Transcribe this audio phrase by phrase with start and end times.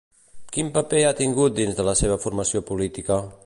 [0.55, 3.21] Quin paper ha tingut dins de la seva formació política?